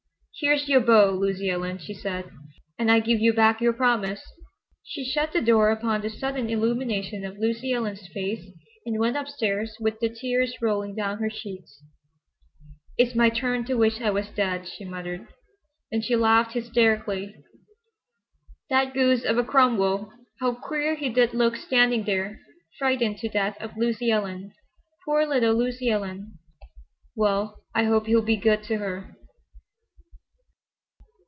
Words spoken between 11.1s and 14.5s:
her cheeks. "It's my turn to wish I was